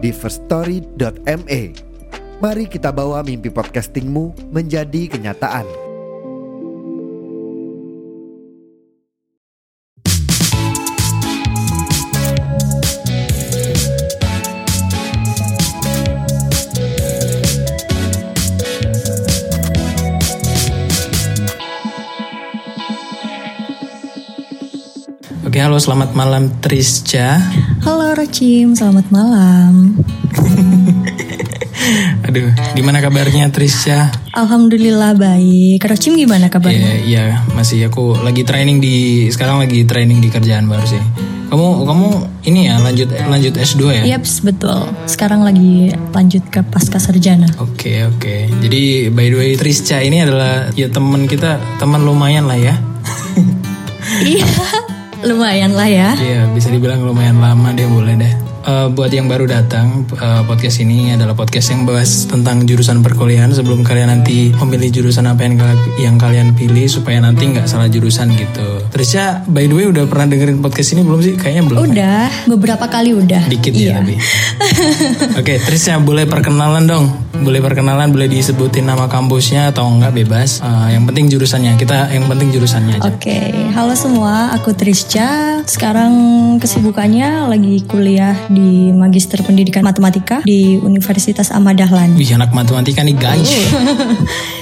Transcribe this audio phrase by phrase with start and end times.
[0.00, 1.62] di firststory.me.
[2.40, 5.68] Mari kita bawa mimpi podcastingmu menjadi kenyataan.
[25.50, 27.36] Oke, halo selamat malam Trisca.
[27.80, 29.96] Halo Rocim, selamat malam.
[32.28, 34.12] Aduh, gimana kabarnya Trisca?
[34.32, 35.82] Alhamdulillah baik.
[35.82, 36.92] Rocim gimana Iya, kabarnya?
[37.02, 38.96] iya, masih aku lagi training di
[39.28, 41.00] sekarang lagi training di kerjaan baru sih.
[41.50, 42.06] Kamu kamu
[42.46, 44.02] ini ya lanjut lanjut S2 ya?
[44.14, 44.86] Yaps, betul.
[45.10, 47.50] Sekarang lagi lanjut ke pasca sarjana.
[47.58, 48.46] Oke, oke.
[48.62, 52.78] Jadi by the way Trisca ini adalah ya teman kita, teman lumayan lah ya.
[54.22, 54.46] Iya,
[55.24, 56.10] lumayan lah ya.
[56.16, 58.34] Iya, bisa dibilang lumayan lama deh boleh deh.
[58.60, 63.48] Eh, buat yang baru datang, eh, podcast ini adalah podcast yang bahas tentang jurusan perkuliahan
[63.56, 65.56] sebelum kalian nanti memilih jurusan apa yang,
[65.96, 68.84] yang kalian pilih supaya nanti nggak salah jurusan gitu.
[68.92, 71.34] Trisha, by the way udah pernah dengerin podcast ini belum sih?
[71.40, 71.78] Kayaknya belum.
[71.80, 71.84] ya?
[71.88, 73.48] Udah, beberapa kali udah.
[73.48, 73.96] Dikit iya.
[73.96, 74.14] ya tapi.
[75.40, 77.08] Oke, Trisha boleh perkenalan dong.
[77.40, 80.60] Boleh perkenalan, boleh disebutin nama kampusnya atau enggak bebas.
[80.60, 81.80] Eh, yang penting jurusannya.
[81.80, 83.08] Kita yang penting jurusannya aja.
[83.08, 85.64] Oke, halo semua, aku Trisca.
[85.64, 86.12] Sekarang
[86.60, 88.59] kesibukannya lagi kuliah di
[88.92, 92.14] Magister Pendidikan Matematika di Universitas Ahmad Dahlan.
[92.14, 93.50] Wih, anak matematika nih guys.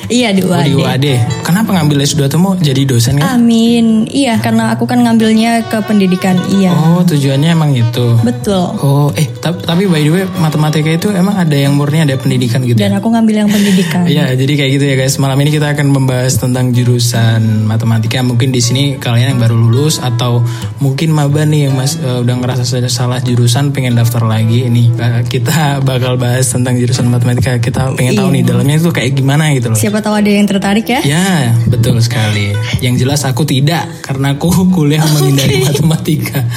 [0.08, 1.04] Iya, di Oh, di UAD.
[1.04, 1.06] UAD.
[1.44, 3.36] Kenapa ngambil S2 tuh mau jadi dosen kan?
[3.36, 4.08] Amin.
[4.08, 6.32] Iya, karena aku kan ngambilnya ke pendidikan.
[6.48, 6.72] Iya.
[6.72, 8.16] Oh, tujuannya emang itu.
[8.24, 8.72] Betul.
[8.80, 12.64] Oh, eh ta- tapi by the way matematika itu emang ada yang murni ada pendidikan
[12.64, 12.80] gitu.
[12.80, 12.88] ya?
[12.88, 14.08] Dan aku ngambil yang pendidikan.
[14.08, 15.20] Iya, jadi kayak gitu ya guys.
[15.20, 18.24] Malam ini kita akan membahas tentang jurusan matematika.
[18.24, 20.40] Mungkin di sini kalian yang baru lulus atau
[20.80, 24.66] mungkin maba nih yang mas eh, udah ngerasa sudah salah jurusan pengen daftar lagi.
[24.66, 27.62] Ini eh, kita bakal bahas tentang jurusan matematika.
[27.62, 29.78] Kita pengen tahu nih dalamnya itu kayak gimana gitu loh.
[29.78, 30.98] Siapa tahu ada yang tertarik ya?
[31.06, 32.58] Ya, betul sekali.
[32.82, 36.42] Yang jelas aku tidak karena aku kuliah menghindari matematika.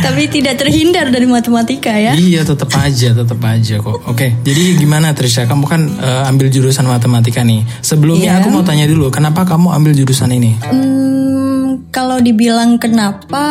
[0.00, 2.16] Tapi tidak terhindar dari matematika ya.
[2.16, 4.00] Iya, tetap aja, tetap aja kok.
[4.08, 5.44] Oke, jadi gimana Trisha?
[5.44, 7.68] Kamu kan eh, ambil jurusan matematika nih.
[7.84, 8.40] Sebelumnya Iya.
[8.40, 10.56] aku mau tanya dulu, kenapa kamu ambil jurusan ini?
[10.64, 11.59] Hmm,
[11.90, 13.44] kalau dibilang kenapa,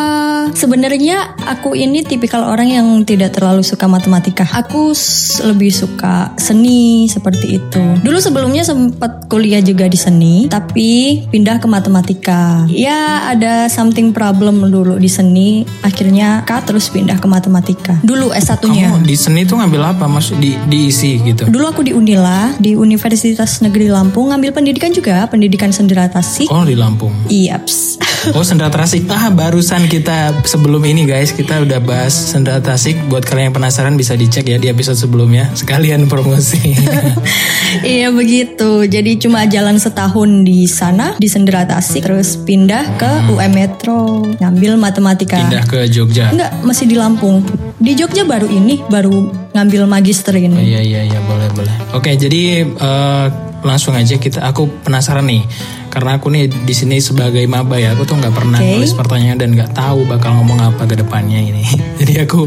[0.52, 4.44] sebenarnya aku ini tipikal orang yang tidak terlalu suka matematika.
[4.52, 4.92] Aku
[5.46, 7.82] lebih suka seni seperti itu.
[8.00, 12.64] Dulu sebelumnya sempat kuliah juga di seni, tapi pindah ke matematika.
[12.68, 17.96] Ya ada something problem dulu di seni, akhirnya kak terus pindah ke matematika.
[18.02, 18.94] Dulu S1-nya.
[18.94, 20.04] Kamu di seni tuh ngambil apa?
[20.10, 21.46] Maksud di diisi gitu?
[21.46, 26.50] Dulu aku di Unila, di Universitas Negeri Lampung, ngambil pendidikan juga, pendidikan sendera tasik.
[26.50, 27.12] Oh, di Lampung.
[27.30, 27.98] Iyaps.
[28.36, 29.08] Oh, sendera tasik.
[29.08, 32.92] Ah, barusan kita sebelum ini guys, kita udah bahas sendera tasik.
[33.08, 35.48] Buat kalian yang penasaran bisa dicek ya di episode sebelumnya.
[35.56, 36.76] Sekalian promosi.
[37.86, 38.84] iya begitu.
[38.84, 44.76] Jadi cuma jalan setahun di sana di Sendera Tasik, terus pindah ke UM Metro, ngambil
[44.76, 45.40] matematika.
[45.40, 46.28] Pindah ke Jogja.
[46.28, 47.40] Enggak, masih di Lampung.
[47.80, 50.62] Di Jogja baru ini, baru ngambil magister Oh, ini.
[50.62, 51.74] iya iya iya boleh boleh.
[51.90, 53.26] Oke jadi eh,
[53.64, 54.44] langsung aja kita.
[54.46, 55.42] Aku penasaran nih
[55.90, 57.92] karena aku nih di sini sebagai maba ya.
[57.98, 58.78] Aku tuh nggak pernah Oke.
[58.78, 61.66] nulis pertanyaan dan nggak tahu bakal ngomong apa ke depannya ini.
[62.00, 62.46] jadi aku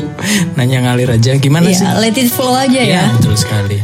[0.55, 1.35] nanya ngalir aja.
[1.37, 1.83] Gimana sih?
[1.83, 3.03] Iya, let it flow aja ya.
[3.03, 3.77] Iya betul sekali.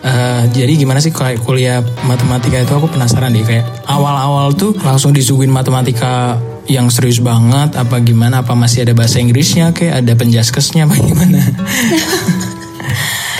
[0.00, 5.12] Eh, jadi gimana sih kayak kuliah matematika itu aku penasaran deh kayak awal-awal tuh langsung
[5.12, 6.40] disuguhin matematika
[6.72, 11.44] yang serius banget apa gimana apa masih ada bahasa Inggrisnya kayak ada penjaskesnya apa gimana?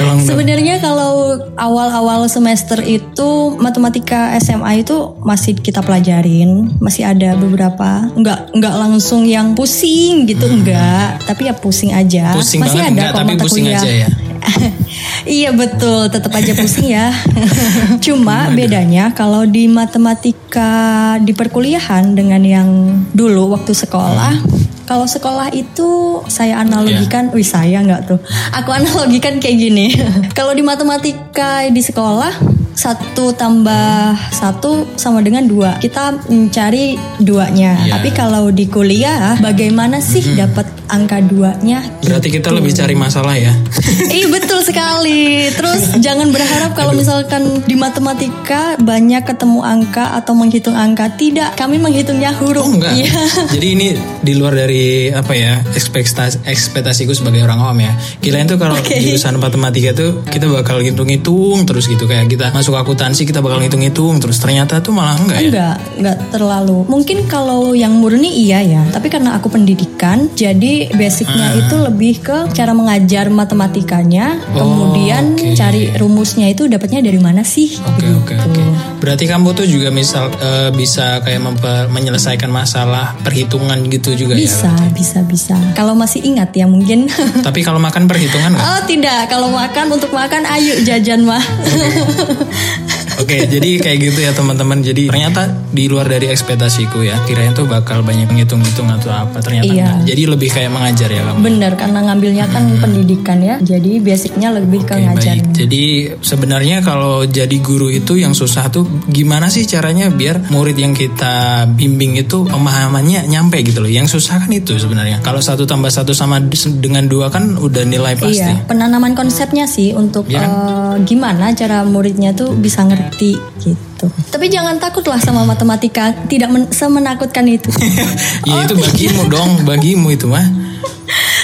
[0.00, 0.26] Tolong dong.
[0.26, 8.56] Sebenarnya kalau awal-awal semester itu matematika SMA itu masih kita pelajarin, masih ada beberapa, nggak
[8.56, 12.32] nggak langsung yang pusing gitu enggak, tapi ya pusing aja.
[12.32, 13.82] Pusing masih ada enggak, kok tapi mata pusing kuliah.
[13.84, 14.08] aja ya.
[15.40, 17.12] iya betul, tetap aja pusing ya.
[18.04, 22.68] Cuma bedanya kalau di matematika di perkuliahan dengan yang
[23.12, 24.40] dulu waktu sekolah,
[24.90, 28.18] kalau sekolah itu saya analogikan, wih saya nggak tuh.
[28.58, 29.94] Aku analogikan kayak gini.
[30.38, 35.76] kalau di matematika di sekolah satu tambah satu sama dengan dua.
[35.76, 37.76] Kita mencari duanya.
[37.84, 38.00] Iya.
[38.00, 41.84] Tapi kalau di kuliah, bagaimana sih dapat angka duanya?
[42.00, 43.52] Berarti kita lebih cari masalah ya.
[44.10, 45.52] Iya betul sekali.
[45.54, 51.14] Terus jangan berharap kalau misalkan di matematika banyak ketemu angka atau menghitung angka.
[51.14, 52.64] Tidak, kami menghitungnya huruf.
[52.64, 52.96] Oh enggak.
[52.96, 53.12] Iya.
[53.54, 53.86] Jadi ini
[54.24, 57.92] di luar dari apa ya ekspektasi ekspektasiku sebagai orang awam ya.
[58.24, 58.98] Kirain tuh kalau Oke.
[58.98, 64.18] jurusan matematika tuh kita bakal ngitung-ngitung terus gitu kayak kita masuk akuntansi kita bakal ngitung-ngitung
[64.18, 65.48] terus ternyata tuh malah enggak ya.
[65.48, 66.78] Enggak, enggak terlalu.
[66.86, 68.82] Mungkin kalau yang murni iya ya.
[68.90, 71.58] Tapi karena aku pendidikan, jadi basicnya Ah.
[71.58, 74.38] itu lebih ke cara mengajar matematikanya.
[74.54, 75.54] Oh, kemudian oke.
[75.54, 77.78] cari rumusnya itu dapatnya dari mana sih?
[77.80, 78.62] Oke oke oke.
[79.00, 84.68] Berarti kamu tuh juga misal eh, bisa kayak memper- menyelesaikan masalah perhitungan gitu juga Bisa,
[84.68, 84.92] ya.
[84.92, 85.56] bisa, bisa.
[85.72, 87.08] Kalau masih ingat ya mungkin.
[87.46, 88.62] Tapi kalau makan perhitungan nggak?
[88.62, 91.40] oh tidak, kalau makan untuk makan ayo jajan mah.
[93.20, 94.80] Oke, jadi kayak gitu ya teman-teman.
[94.80, 97.20] Jadi ternyata di luar dari ekspektasiku ya.
[97.28, 99.38] Kirain tuh bakal banyak ngitung-ngitung atau apa.
[99.38, 99.84] Ternyata Iya.
[99.92, 100.08] enggak.
[100.08, 101.38] Jadi lebih kayak mengajar ya kamu.
[101.44, 103.56] Bener, karena ngambilnya kan pendidikan ya.
[103.60, 105.36] Jadi basicnya lebih ke Oke, ngajar.
[105.36, 105.52] baik.
[105.52, 105.82] Jadi
[106.24, 111.66] sebenarnya kalau jadi guru itu yang susah tuh gimana sih caranya biar murid yang kita
[111.70, 113.90] bimbing itu pemahamannya nyampe gitu loh.
[113.90, 115.20] Yang susah kan itu sebenarnya.
[115.20, 116.40] Kalau satu tambah satu sama
[116.80, 118.40] dengan dua kan udah nilai pasti.
[118.40, 120.48] Iya, penanaman konsepnya sih untuk Iya kan?
[120.48, 124.06] eh, gimana cara muridnya tuh bisa ngerti gitu.
[124.30, 127.68] Tapi jangan takutlah sama matematika, tidak men- semenakutkan itu.
[128.48, 130.46] ya itu bagimu dong, bagimu itu mah.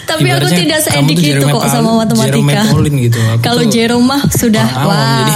[0.06, 2.62] Tapi aku Ibaratnya tidak kamu seedik itu kok Paul- sama matematika.
[2.62, 3.18] Jerome gitu.
[3.18, 5.18] Aku Kalau Jerome mah sudah awam, wah.
[5.18, 5.34] jadi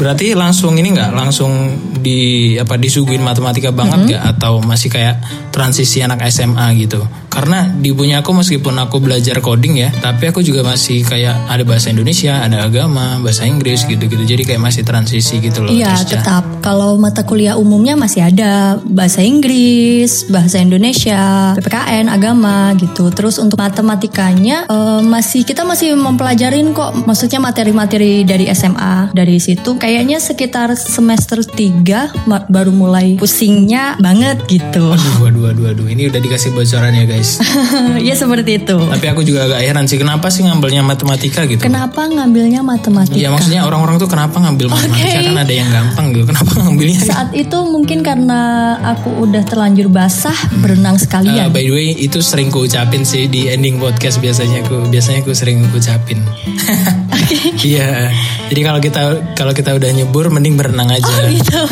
[0.00, 1.52] berarti langsung ini nggak langsung
[2.00, 2.18] di
[2.56, 4.08] apa disuguhin matematika banget Mm-hmm.
[4.16, 5.20] nggak atau masih kayak
[5.52, 10.42] transisi anak SMA gitu karena di punya aku meskipun aku belajar coding ya tapi aku
[10.42, 15.38] juga masih kayak ada bahasa Indonesia ada agama bahasa Inggris gitu-gitu jadi kayak masih transisi
[15.38, 16.42] gitu loh Iya, tetap.
[16.60, 18.50] Kalau mata kuliah umumnya masih ada
[18.82, 23.08] bahasa Inggris, bahasa Indonesia, PPKN, agama gitu.
[23.10, 27.06] Terus untuk matematikanya eh, masih kita masih mempelajarin kok.
[27.06, 34.42] Maksudnya materi-materi dari SMA dari situ kayaknya sekitar semester 3 ma- baru mulai pusingnya banget
[34.46, 34.90] gitu.
[34.90, 35.86] Aduh, aduh, aduh, aduh.
[35.86, 37.29] Ini udah dikasih bocoran ya guys.
[38.08, 38.76] ya seperti itu.
[38.76, 41.60] Tapi aku juga agak heran sih kenapa sih ngambilnya matematika gitu.
[41.60, 43.18] Kenapa ngambilnya matematika?
[43.18, 45.26] Ya maksudnya orang-orang tuh kenapa ngambil matematika Oke.
[45.28, 46.24] kan ada yang gampang gitu.
[46.30, 47.00] Kenapa ngambilnya?
[47.02, 48.40] Saat itu mungkin karena
[48.82, 51.48] aku udah terlanjur basah berenang Uh, sekalian.
[51.50, 55.32] by the way itu sering ku ucapin sih di ending podcast biasanya aku biasanya aku
[55.34, 56.18] sering ucapin.
[57.70, 58.10] Iya.
[58.50, 59.00] Jadi kalau kita
[59.34, 61.12] kalau kita udah nyebur mending berenang aja.
[61.28, 61.60] gitu.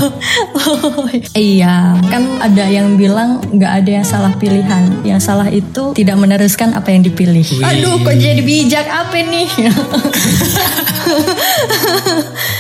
[0.69, 5.01] Oh, iya, kan ada yang bilang nggak ada yang salah pilihan.
[5.01, 7.41] Yang salah itu tidak meneruskan apa yang dipilih.
[7.41, 7.65] Wih.
[7.65, 9.49] Aduh, kok jadi bijak apa nih?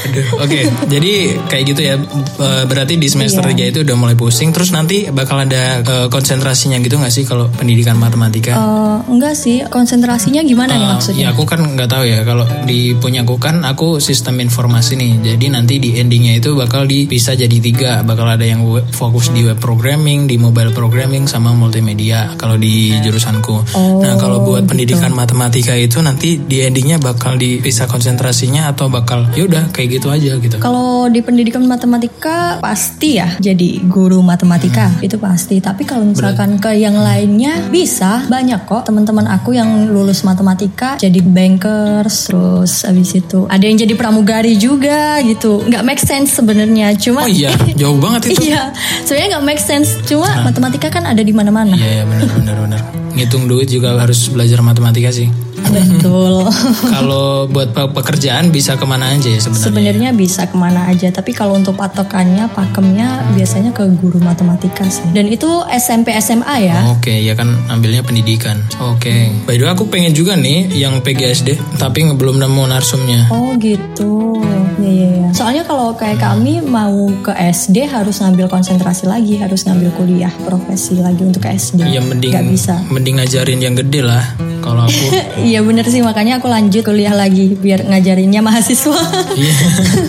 [0.08, 0.58] Aduh, Oke,
[0.88, 1.12] jadi
[1.46, 1.94] kayak gitu ya.
[2.38, 3.68] Eh, Berarti di semester Iya.
[3.68, 4.50] 3 itu udah mulai pusing.
[4.50, 8.56] Terus nanti bakal ada eh, konsentrasinya gitu nggak sih kalau pendidikan matematika?
[8.56, 11.20] Eh, enggak sih, konsentrasinya gimana nih Eh, maksudnya?
[11.20, 15.12] Ya aku kan nggak tahu ya kalau di punya aku kan aku sistem informasi nih.
[15.24, 17.92] Jadi nanti di endingnya itu bakal dipisah jadi tiga.
[18.02, 22.32] Bakal ada yang web- fokus di web programming, di mobile programming sama multimedia.
[22.34, 23.56] Kalau di jurusanku.
[23.72, 29.28] Oh, nah kalau buat pendidikan matematika itu nanti di endingnya bakal dipisah konsentrasinya atau bakal
[29.32, 30.56] yaudah kayak gitu aja gitu.
[30.58, 35.02] Kalau di pendidikan matematika pasti ya jadi guru matematika Hmm.
[35.02, 35.58] itu pasti.
[35.58, 41.20] Tapi kalau misalkan ke yang lainnya bisa banyak kok teman-teman aku yang lulus matematika jadi
[41.20, 45.64] bankers terus habis itu ada yang jadi pramugari juga gitu.
[45.64, 48.52] Nggak make sense sebenarnya cuma Oh iya, jauh banget itu.
[48.52, 48.70] iya
[49.02, 51.74] sebenarnya nggak make sense cuma matematika kan ada di mana-mana.
[51.74, 52.80] Iya, iya benar benar benar.
[53.16, 55.26] Ngitung duit juga harus belajar matematika sih.
[55.68, 56.48] Betul.
[56.94, 59.66] Kalau buat pe- pekerjaan bisa ke mana aja ya sebenarnya.
[59.68, 65.04] Sebenarnya bisa ke mana aja, tapi kalau untuk patokannya, pakemnya biasanya ke guru matematika sih.
[65.10, 66.78] Dan itu SMP SMA ya.
[66.90, 68.58] Oke, ya kan ambilnya pendidikan.
[68.80, 69.30] Oke.
[69.44, 73.28] By the way aku pengen juga nih yang PGSD, tapi belum nemu narsumnya.
[73.28, 74.38] Oh gitu,
[74.78, 75.28] ya ya ya.
[75.30, 80.98] Soalnya kalau kayak kami mau ke SD harus ngambil konsentrasi lagi, harus ngambil kuliah profesi
[80.98, 81.84] lagi untuk ke SD.
[81.84, 82.74] Ya mending Nggak bisa.
[82.88, 84.24] mending ngajarin yang gede lah.
[84.68, 85.04] Kalau aku
[85.48, 89.00] Iya bener sih makanya aku lanjut kuliah lagi biar ngajarinnya mahasiswa.
[89.32, 89.54] Iya.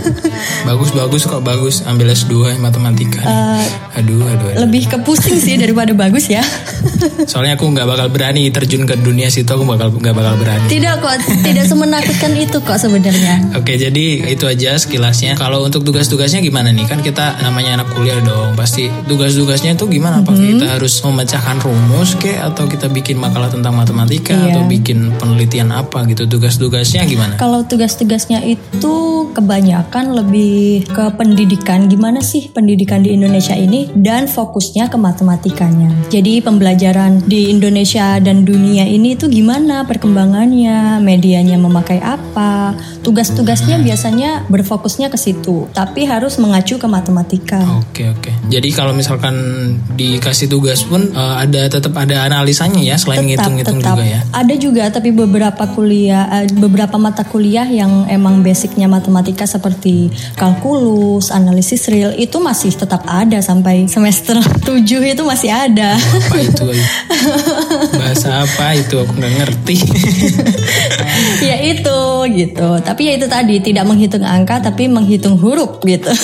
[0.67, 3.23] bagus bagus kok bagus ambil S2 matematika.
[3.95, 4.67] aduh, aduh aduh.
[4.67, 6.43] Lebih ke pusing sih daripada bagus ya.
[7.31, 10.67] Soalnya aku nggak bakal berani terjun ke dunia situ aku bakal nggak bakal berani.
[10.67, 13.55] tidak kok, tidak semenakutkan itu kok sebenarnya.
[13.55, 15.35] Oke jadi itu aja sekilasnya.
[15.35, 16.83] Kalau untuk tugas-tugasnya gimana nih?
[16.83, 18.55] Kan kita namanya anak kuliah dong.
[18.55, 20.19] Pasti tugas-tugasnya itu gimana?
[20.19, 20.55] Apakah Mm-hmm.
[20.55, 26.05] kita harus memecahkan rumus kek atau kita bikin makalah tentang matematika atau bikin penelitian apa
[26.09, 27.33] gitu tugas-tugasnya gimana?
[27.37, 28.95] Kalau tugas-tugasnya itu
[29.31, 35.89] kebanyakan lebih ke pendidikan gimana sih pendidikan di Indonesia ini dan fokusnya ke matematikanya.
[36.09, 42.73] Jadi pembelajaran di Indonesia dan dunia ini itu gimana perkembangannya, medianya memakai apa.
[43.05, 47.61] Tugas-tugasnya biasanya berfokusnya ke situ, tapi harus mengacu ke matematika.
[47.79, 48.31] Oke oke.
[48.49, 49.35] Jadi kalau misalkan
[49.95, 54.21] dikasih tugas pun uh, ada tetap ada analisanya ya selain ngitung-ngitung juga ya.
[54.39, 60.07] Ada juga tapi beberapa kuliah uh, beberapa mata kuliah yang emang basicnya matematika seperti
[60.39, 65.99] kalkulus, analisis real itu masih tetap ada sampai semester 7 itu masih ada.
[65.99, 66.71] Apa itu?
[67.99, 69.77] Bahasa apa itu aku nggak ngerti.
[71.51, 71.99] ya itu
[72.31, 72.69] gitu.
[72.79, 76.15] Tapi ya itu tadi tidak menghitung angka tapi menghitung huruf gitu.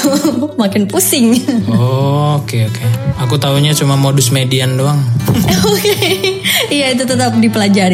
[0.55, 1.36] Makin pusing.
[1.67, 2.79] Oh, oke okay, oke.
[2.79, 2.88] Okay.
[3.27, 5.03] Aku tahunya cuma modus median doang.
[5.67, 6.39] Oke.
[6.72, 7.36] Iya itu tetap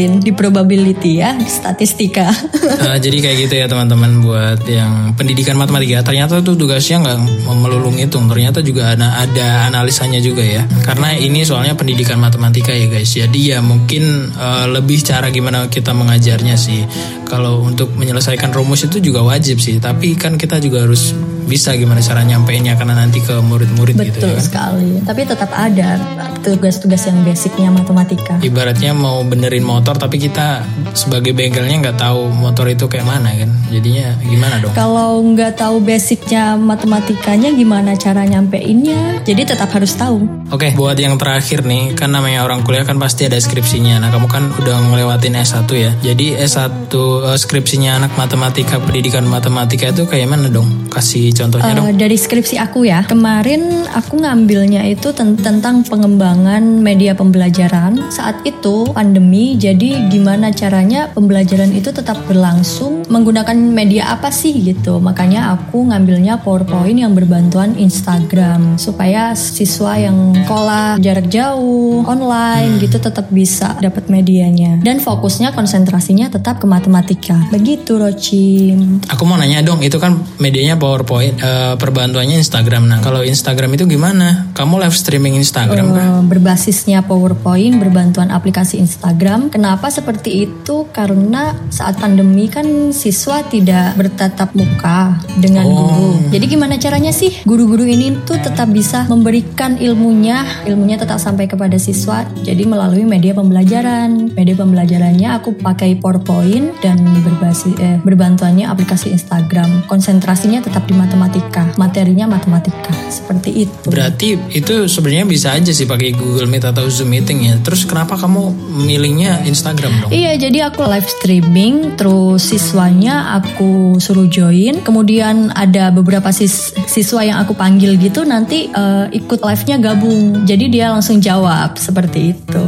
[0.07, 2.31] di probability ya, statistika.
[2.31, 6.05] uh, jadi kayak gitu ya teman-teman buat yang pendidikan matematika.
[6.05, 7.19] Ternyata tuh tugasnya nggak
[7.57, 8.25] melulu ngitung.
[8.31, 10.63] Ternyata juga ada ada analisanya juga ya.
[10.81, 13.13] Karena ini soalnya pendidikan matematika ya guys.
[13.13, 16.85] Jadi ya mungkin uh, lebih cara gimana kita mengajarnya sih.
[17.27, 19.77] Kalau untuk menyelesaikan rumus itu juga wajib sih.
[19.77, 21.13] Tapi kan kita juga harus
[21.45, 24.37] bisa gimana cara nyampeinnya karena nanti ke murid-murid gitu ya.
[24.37, 24.91] Betul sekali.
[25.01, 25.97] Tapi tetap ada
[26.41, 28.41] tugas-tugas yang basicnya matematika.
[28.41, 30.65] Ibaratnya mau benerin motor tapi kita
[30.97, 33.49] sebagai bengkelnya nggak tahu motor itu kayak mana kan.
[33.71, 34.73] Jadinya gimana dong?
[34.73, 39.21] Kalau nggak tahu basicnya matematikanya gimana cara nyampeinnya?
[39.23, 40.41] Jadi tetap harus tahu.
[40.51, 44.03] Oke, buat yang terakhir nih, kan namanya orang kuliah kan pasti ada skripsinya.
[44.03, 45.91] Nah, kamu kan udah ngelewatin S1 ya.
[46.03, 50.91] Jadi S1 uh, skripsinya anak matematika, pendidikan matematika itu kayak mana dong?
[50.91, 51.85] Kasih contohnya uh, dong.
[51.97, 58.11] Dari skripsi aku ya, kemarin aku ngambilnya itu tentang pengembangan media pembelajaran.
[58.11, 64.97] Saat itu pandemi, jadi gimana caranya pembelajaran itu tetap berlangsung menggunakan media apa sih gitu.
[64.97, 72.81] Makanya aku ngambilnya PowerPoint yang berbantuan Instagram supaya siswa yang sekolah jarak jauh, online hmm.
[72.87, 74.81] gitu tetap bisa dapat medianya.
[74.81, 77.37] Dan fokusnya konsentrasinya tetap ke matematika.
[77.53, 78.73] Begitu Roci.
[79.11, 82.89] Aku mau nanya dong, itu kan medianya PowerPoint, uh, perbantuannya Instagram.
[82.89, 84.49] Nah, kalau Instagram itu gimana?
[84.57, 86.05] Kamu live streaming Instagram uh, kan?
[86.25, 89.53] Berbasisnya PowerPoint, berbantuan aplikasi Instagram.
[89.53, 90.89] Kenapa seperti itu?
[90.89, 95.75] Karena saat pandemi kan siswa tidak bertatap muka dengan oh.
[95.77, 96.11] guru.
[96.31, 101.75] Jadi gimana caranya sih guru-guru ini tuh tetap bisa memberikan ilmunya, ilmunya tetap sampai kepada
[101.75, 102.23] siswa.
[102.41, 104.31] Jadi melalui media pembelajaran.
[104.31, 109.83] Media pembelajarannya aku pakai PowerPoint dan berbasis eh, berbantuannya aplikasi Instagram.
[109.91, 112.95] Konsentrasinya tetap di matematika, materinya matematika.
[113.11, 113.87] Seperti itu.
[113.91, 117.59] Berarti itu sebenarnya bisa aja sih pakai Google Meet atau Zoom meeting ya.
[117.59, 118.55] Terus kenapa kamu
[118.87, 120.09] milihnya Instagram dong?
[120.15, 124.79] Iya, jadi aku live streaming terus siswanya aku suruh join.
[124.79, 130.47] Kemudian ada beberapa sis siswa yang aku panggil gitu nanti uh, ikut live-nya gabung.
[130.47, 132.63] Jadi dia langsung jawab seperti itu.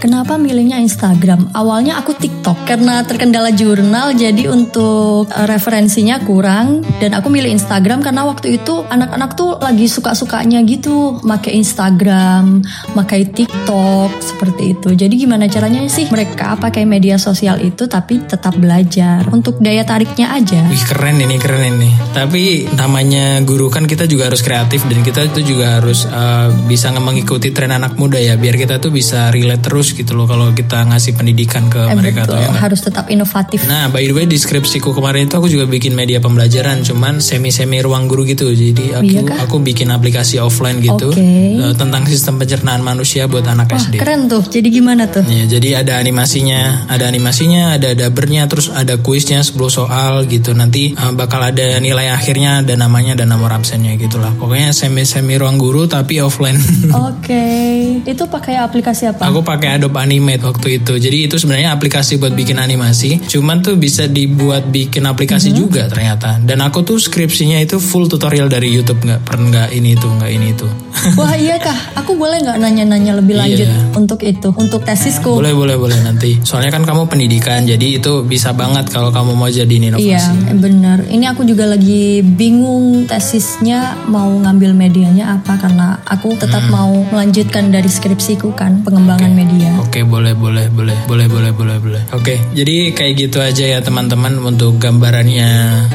[0.00, 1.52] Kenapa milihnya Instagram?
[1.52, 8.00] Awalnya aku TikTok karena terkendala jurnal jadi untuk eh, referensinya kurang dan aku milih Instagram
[8.00, 12.64] karena waktu itu anak-anak tuh lagi suka-sukanya gitu pakai Instagram,
[12.96, 14.88] pakai TikTok seperti itu.
[14.96, 20.32] Jadi gimana caranya sih mereka pakai media sosial itu tapi tetap belajar untuk daya tariknya
[20.32, 20.64] aja.
[20.64, 21.92] Wih keren ini keren ini.
[22.16, 26.88] Tapi namanya guru kan kita juga harus kreatif dan kita itu juga harus uh, bisa
[26.96, 30.86] mengikuti tren anak muda ya biar kita tuh bisa relate terus gitu loh kalau kita
[30.86, 33.66] ngasih pendidikan ke eh, mereka betul, tuh ya harus tetap inovatif.
[33.66, 38.06] Nah, by the way deskripsiku kemarin itu aku juga bikin media pembelajaran cuman semi-semi ruang
[38.06, 38.50] guru gitu.
[38.52, 41.58] Jadi aku iya aku bikin aplikasi offline gitu okay.
[41.58, 43.94] uh, eh, tentang sistem pencernaan manusia buat anak Wah, SD.
[43.98, 44.44] keren tuh.
[44.46, 45.24] Jadi gimana tuh?
[45.26, 50.52] Ya, jadi ada animasinya, ada animasinya, ada dabernya, terus ada kuisnya 10 soal gitu.
[50.54, 54.30] Nanti uh, bakal ada nilai akhirnya, ada namanya dan nomor absennya gitulah.
[54.36, 56.58] Pokoknya semi-semi ruang guru tapi offline.
[57.10, 57.26] Oke.
[57.26, 57.70] Okay.
[58.04, 59.26] Itu pakai aplikasi apa?
[59.28, 60.92] Aku pakai Adobe Animate waktu itu.
[61.00, 63.24] Jadi itu sebenarnya aplikasi buat bikin animasi.
[63.24, 65.60] Cuman tuh bisa dibuat bikin aplikasi mm -hmm.
[65.64, 66.36] juga ternyata.
[66.38, 70.30] Dan aku tuh skripsinya itu full tutorial dari YouTube nggak pernah nggak ini itu nggak
[70.30, 70.66] ini itu.
[71.18, 71.74] Wah iya kah?
[71.98, 73.42] Aku boleh nggak nanya-nanya lebih iya.
[73.42, 73.80] lanjut iya.
[73.96, 75.32] untuk itu untuk tesisku?
[75.40, 76.38] Boleh boleh boleh nanti.
[76.44, 80.06] Soalnya kan kamu pendidikan jadi itu bisa banget kalau kamu mau jadi inovasi.
[80.06, 81.08] Iya benar.
[81.08, 86.72] Ini aku juga lagi bingung tesisnya mau ngambil medianya apa karena aku tetap hmm.
[86.72, 89.38] mau melanjutkan dari skripsiku kan pengembangan okay.
[89.40, 89.69] media.
[89.78, 92.02] Oke, boleh, boleh, boleh, boleh, boleh, boleh, boleh.
[92.10, 95.48] Oke, jadi kayak gitu aja ya teman-teman untuk gambarannya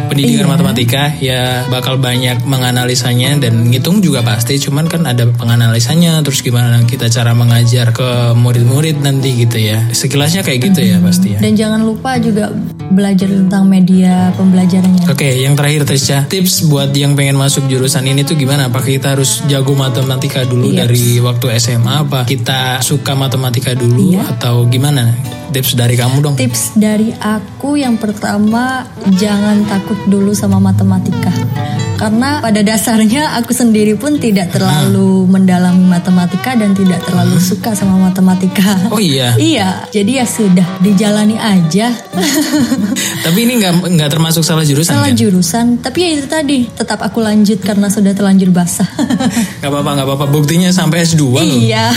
[0.08, 0.52] pendidikan Iya.
[0.52, 6.84] matematika ya bakal banyak menganalisanya dan ngitung juga pasti, cuman kan ada penganalisanya, terus gimana
[6.84, 9.80] kita cara mengajar ke murid-murid nanti gitu ya.
[9.90, 11.40] Sekilasnya kayak gitu ya pasti ya.
[11.40, 12.52] Dan jangan lupa juga
[12.86, 15.10] belajar tentang media pembelajarannya.
[15.10, 18.70] Oke, yang terakhir Trisha, tips buat yang pengen masuk jurusan ini tuh gimana?
[18.70, 20.78] Apa kita harus jago matematika dulu Yes.
[20.86, 21.94] dari waktu SMA?
[22.06, 24.30] Apa kita suka matematika dulu Iya.
[24.38, 25.10] atau gimana?
[25.52, 26.36] Tips dari kamu dong.
[26.36, 28.84] Tips dari aku yang pertama
[29.16, 31.32] jangan takut dulu sama matematika.
[31.96, 37.96] Karena pada dasarnya aku sendiri pun tidak terlalu mendalami matematika dan tidak terlalu suka sama
[38.12, 38.92] matematika.
[38.92, 39.32] Oh iya.
[39.56, 41.88] Iya, jadi ya sudah dijalani aja.
[43.26, 45.16] Tapi ini nggak nggak termasuk salah jurusan Salah kan?
[45.16, 48.86] jurusan, tapi ya itu tadi tetap aku lanjut karena sudah terlanjur basah.
[49.64, 50.26] Gak apa-apa, nggak apa-apa.
[50.30, 51.42] Buktinya sampai S2 loh.
[51.42, 51.90] iya,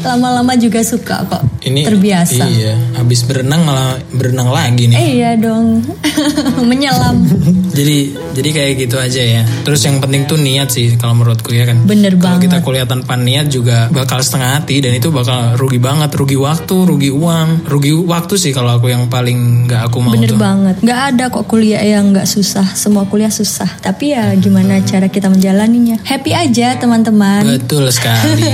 [0.00, 1.42] lama-lama juga suka kok.
[1.60, 2.44] Ini terbiasa.
[2.46, 4.96] Iya, habis berenang malah berenang lagi nih.
[4.96, 5.80] Eh, iya dong,
[6.70, 7.16] menyelam.
[7.80, 9.42] Jadi jadi kayak gitu aja ya.
[9.62, 11.86] Terus yang penting tuh niat sih kalau menurutku ya kan.
[11.86, 12.50] Bener Kalau banget.
[12.50, 16.76] kita kuliah tanpa niat juga bakal setengah hati dan itu bakal rugi banget, rugi waktu,
[16.82, 20.38] rugi uang, rugi waktu sih kalau aku yang paling nggak aku mau Bener tuh.
[20.42, 22.66] banget, nggak ada kok kuliah yang nggak susah.
[22.74, 26.02] Semua kuliah susah, tapi ya gimana cara kita menjalaninya?
[26.02, 27.46] Happy aja teman-teman.
[27.54, 28.50] Betul sekali.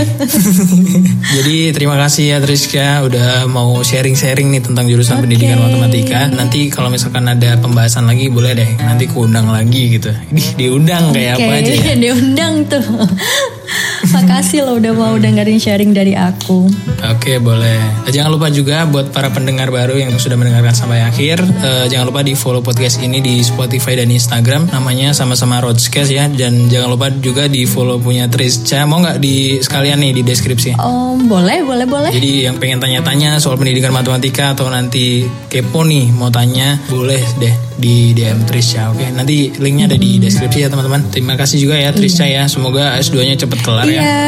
[1.41, 6.26] Jadi terima kasih ya Triska udah mau sharing-sharing nih tentang jurusan pendidikan matematika.
[6.33, 10.11] Nanti kalau misalkan ada pembahasan lagi boleh deh nanti kuundang lagi gitu.
[10.35, 11.95] Ih, diundang kayak apa aja ya.
[12.09, 12.83] diundang tuh.
[14.14, 16.71] Makasih lo udah mau dengerin sharing dari aku.
[17.12, 18.06] Oke boleh.
[18.06, 22.09] Eh, Jangan lupa juga buat para pendengar baru yang sudah mendengarkan sampai akhir, eh, jangan
[22.09, 26.25] lupa di follow podcast ini di Spotify dan Instagram, namanya sama-sama Roadscast ya.
[26.30, 28.87] Dan jangan lupa juga di follow punya Trisca.
[28.88, 30.78] Mau nggak di sekalian nih di deskripsi?
[30.80, 32.11] Oh, boleh, boleh, boleh.
[32.14, 34.15] Jadi yang pengen tanya-tanya soal pendidikan matematika
[34.56, 38.90] atau nanti kepo nih mau tanya, boleh deh di DM Trisca.
[38.90, 41.12] Oke, nanti linknya ada di deskripsi ya teman-teman.
[41.12, 42.49] Terima kasih juga ya Trisca ya.
[42.49, 44.00] Semoga S2-nya cepet kelar ya.
[44.00, 44.25] Iya.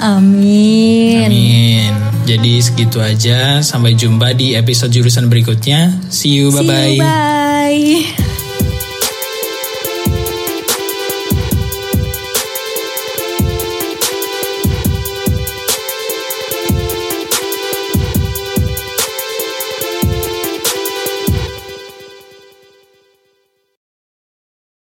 [0.00, 1.28] Amin.
[1.28, 1.92] Amin.
[2.24, 3.60] Jadi segitu aja.
[3.60, 5.92] Sampai jumpa di episode jurusan berikutnya.
[6.08, 6.48] See you.
[6.50, 8.21] See you, bye.